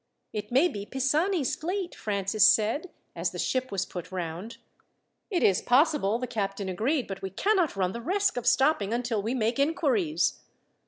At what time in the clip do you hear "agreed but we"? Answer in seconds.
6.69-7.29